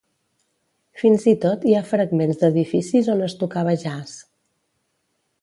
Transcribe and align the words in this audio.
Fins 1.01 1.25
i 1.31 1.33
tot 1.43 1.67
hi 1.71 1.75
ha 1.75 1.83
fragments 1.89 2.41
d'edificis 2.41 3.11
on 3.17 3.23
es 3.27 3.37
tocava 3.43 3.77
jazz. 3.85 4.19